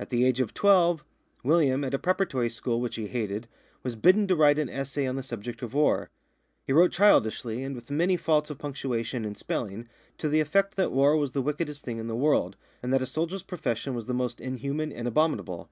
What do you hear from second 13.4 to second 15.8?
profession was the most inhuman and abominable.